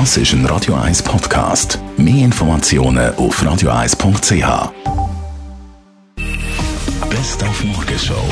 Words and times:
Das 0.00 0.16
ist 0.16 0.32
ein 0.32 0.44
Radio 0.46 0.74
1 0.74 1.04
Podcast. 1.04 1.78
Mehr 1.96 2.24
Informationen 2.24 3.14
auf 3.14 3.40
radio1.ch. 3.40 4.72
Best 7.08 7.44
auf 7.44 7.62
Morgenshow 7.62 8.28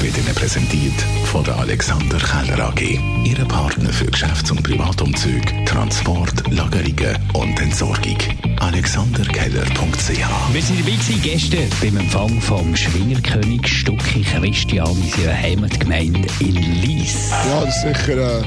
wird 0.00 0.16
Ihnen 0.16 0.32
präsentiert 0.36 0.94
von 1.24 1.42
der 1.42 1.56
Alexander 1.56 2.18
Keller 2.18 2.68
AG. 2.68 2.80
Ihre 3.24 3.44
Partner 3.46 3.92
für 3.92 4.06
Geschäfts- 4.06 4.52
und 4.52 4.62
Privatumzug, 4.62 5.42
Transport, 5.66 6.48
Lagerungen 6.52 7.18
und 7.32 7.60
Entsorgung. 7.60 8.18
AlexanderKeller.ch 8.60 10.52
Wir 10.52 10.62
sind 10.62 10.78
dabei 10.78 10.92
gewesen, 10.92 11.20
gestern 11.22 11.68
beim 11.82 11.96
Empfang 11.96 12.40
vom 12.40 12.76
Schwingerkönig 12.76 13.66
Stucki 13.66 14.22
Christian 14.22 14.96
in 15.02 15.10
seiner 15.10 15.36
Heimatgemeinde 15.36 16.28
in 16.38 16.54
Lies. 16.54 17.30
Ja, 17.30 17.64
das 17.64 17.84
ist 17.84 17.98
sicher 17.98 18.38
äh, 18.38 18.44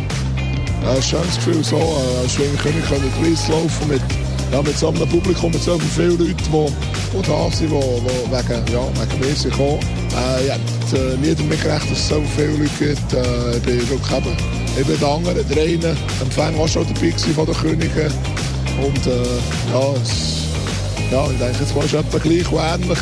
ein 0.87 1.01
schönes 1.01 1.35
Gefühl, 1.35 1.63
so 1.63 1.77
äh, 1.77 2.23
als 2.23 2.33
Schwingerkönig 2.33 2.85
können 2.87 3.13
Lies 3.23 3.47
laufen 3.47 3.87
mit, 3.87 4.01
ja, 4.51 4.61
mit 4.61 4.77
so 4.77 4.89
einem 4.89 5.07
Publikum, 5.07 5.51
mit 5.51 5.61
so 5.61 5.77
vielen 5.95 6.17
Leuten, 6.17 6.35
die, 6.35 7.27
da 7.27 7.51
sind, 7.51 7.69
die, 7.69 7.75
wegen, 7.75 8.73
ja, 8.73 8.81
wegen 8.95 9.19
mir 9.19 9.35
sind 9.35 9.51
gekommen. 9.51 9.79
Äh, 10.15 10.45
ich 10.45 10.51
hätte 10.51 11.13
äh, 11.13 11.17
nie 11.17 11.35
damit 11.35 11.61
gerechnet, 11.61 11.91
dass 11.91 11.99
es 11.99 12.07
so 12.09 12.21
viele 12.35 12.47
Leute 12.57 12.69
gibt. 12.79 13.13
Äh, 13.13 13.57
ich 13.57 13.63
bin 13.63 13.89
wirklich 13.89 14.17
eben, 14.17 14.37
ich 14.79 14.87
bin 14.87 14.99
der 14.99 15.07
andere, 15.07 15.43
der 15.43 15.63
eine 15.63 15.97
dabei 16.83 16.93
gewesen 16.93 17.33
von 17.33 17.45
den 17.45 17.55
Königen. 17.55 18.13
Und 18.81 19.07
äh, 19.07 19.71
ja, 19.71 19.93
es, 20.01 20.47
ja, 21.11 21.25
ich 21.29 21.37
denke, 21.37 21.75
war 21.75 21.83
es 21.83 21.93
etwa 21.93 22.17
gleich 22.17 22.51
und 22.51 22.59
ähnlich. 22.59 22.99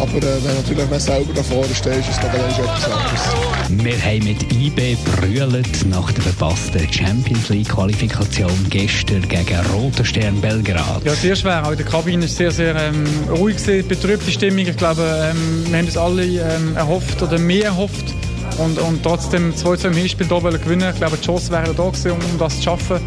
Aber 0.00 0.16
äh, 0.16 0.42
wenn 0.42 0.54
natürlich 0.56 0.88
man 0.88 0.98
selber 0.98 1.34
da 1.34 1.42
vorne 1.42 1.74
steht, 1.74 1.98
ist 1.98 2.08
es 2.08 2.16
noch 2.16 2.32
etwas 2.32 2.90
anderes. 2.90 3.84
Wir 3.84 4.02
haben 4.02 4.24
mit 4.24 4.50
IB 4.50 4.96
brüllt 5.04 5.86
nach 5.86 6.10
der 6.12 6.22
verpassten 6.22 6.90
Champions 6.90 7.50
League 7.50 7.68
Qualifikation 7.68 8.66
gestern 8.70 9.28
gegen 9.28 9.60
Roter 9.74 10.04
Stern 10.04 10.40
Belgrad. 10.40 11.04
Ja, 11.04 11.12
sehr 11.12 11.36
schwer. 11.36 11.66
Auch 11.66 11.72
in 11.72 11.76
der 11.76 11.86
Kabine 11.86 12.24
ist 12.24 12.36
sehr, 12.36 12.50
sehr 12.50 12.74
ähm, 12.76 13.04
ruhig, 13.28 13.58
gewesen, 13.58 13.86
betrübte 13.88 14.30
Stimmung. 14.30 14.60
Ich 14.60 14.76
glaube, 14.78 15.02
ähm, 15.02 15.66
wir 15.70 15.78
haben 15.78 15.86
es 15.86 15.98
alle 15.98 16.24
ähm, 16.24 16.76
erhofft 16.76 17.22
oder 17.22 17.38
mehr 17.38 17.66
erhofft. 17.66 18.14
Und, 18.56 18.78
und 18.78 19.02
trotzdem 19.02 19.52
2-2 19.54 19.88
im 19.88 19.94
Hinspiel 19.94 20.26
da 20.26 20.38
gewinnen. 20.38 20.90
Ich 20.92 20.98
glaube, 20.98 21.18
die 21.18 21.26
Chance 21.26 21.50
wäre 21.52 21.74
da 21.74 21.84
gewesen, 21.84 22.12
um, 22.12 22.18
um 22.18 22.38
das 22.38 22.56
zu 22.56 22.62
schaffen. 22.62 23.00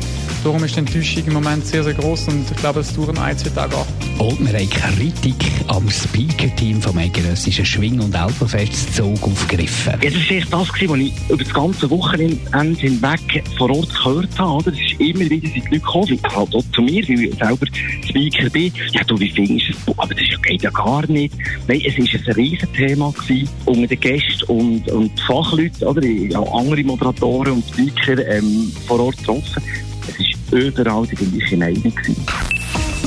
Darum 0.44 0.62
ist 0.62 0.76
die 0.76 0.80
Enttäuschung 0.80 1.26
im 1.26 1.34
Moment 1.34 1.66
sehr, 1.66 1.86
sehr 1.86 1.94
groß 1.94 2.28
und 2.28 2.52
ich 2.52 2.58
glaube, 2.58 2.82
es 2.82 2.94
dauert 2.94 3.18
ein, 3.18 3.38
zwei 3.38 3.50
Tage 3.52 3.78
an. 3.78 3.86
Und 4.20 4.40
wir 4.42 4.60
haben 4.60 4.70
Kritik 4.70 5.36
am 5.70 5.90
Speaker-Team 5.90 6.82
vom 6.82 6.98
eidgenössischen 6.98 7.66
Schwing- 7.66 8.02
und 8.02 8.14
Alpenfestzug 8.14 9.24
aufgegriffen. 9.24 9.94
Ja, 10.02 10.10
das 10.10 10.30
war 10.30 10.38
echt 10.38 10.54
das, 10.54 10.70
was 10.70 11.00
ich 11.00 11.14
über 11.30 11.44
das 11.44 11.54
ganze 11.54 11.90
Wochenende 11.90 12.38
hinweg 12.78 13.44
vor 13.58 13.70
Ort 13.70 13.90
gehört 13.96 14.38
habe. 14.38 14.52
Oder? 14.52 14.74
Es 14.74 14.92
ist 14.92 15.00
immer 15.00 15.30
wieder 15.30 15.48
sind 15.48 15.56
die 15.56 15.60
Leute 15.62 15.80
gekommen, 15.80 16.20
halt 16.36 16.56
auch 16.56 16.64
zu 16.76 16.82
mir, 16.82 17.08
weil 17.08 17.24
ich 17.24 17.36
selber 17.36 17.66
Speaker 18.06 18.50
bin. 18.50 18.74
Ja, 18.92 19.04
du, 19.06 19.18
wie 19.18 19.30
findest 19.30 19.70
du 19.70 19.92
es? 19.92 19.98
Aber 19.98 20.14
das 20.14 20.42
geht 20.42 20.62
ja 20.62 20.70
gar 20.72 21.08
nicht. 21.10 21.34
Nein, 21.70 21.82
es 21.86 21.98
war 21.98 22.28
ein 22.28 22.34
Riesenthema 22.34 23.12
gewesen, 23.12 23.50
unter 23.64 23.88
den 23.88 24.00
Gästen 24.00 24.44
und, 24.48 24.92
und 24.92 25.18
Fachleuten, 25.22 25.88
oder? 25.88 26.06
Ja, 26.06 26.42
andere 26.42 26.84
Moderatoren 26.84 27.54
und 27.54 27.66
Speaker 27.70 28.28
ähm, 28.28 28.74
vor 28.86 29.00
Ort 29.00 29.18
getroffen. 29.20 29.64
Es 30.08 30.20
ist 30.20 30.52
überall 30.52 31.08
die 31.08 31.16
gleiche 31.16 31.58
Meinung. 31.58 31.94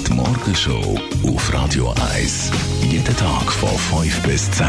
Die 0.07 0.13
Morgenshow 0.13 0.99
auf 1.25 1.53
Radio 1.53 1.95
1. 2.15 2.51
Jeden 2.91 3.17
Tag 3.17 3.53
von 3.53 4.03
5 4.03 4.23
bis 4.23 4.51
10. 4.53 4.67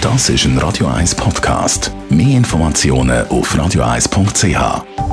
Das 0.00 0.28
ist 0.28 0.44
ein 0.44 0.58
Radio 0.58 0.86
1 0.86 1.14
Podcast. 1.14 1.90
Mehr 2.08 2.36
Informationen 2.36 3.26
auf 3.28 3.54
radio1.ch. 3.54 5.03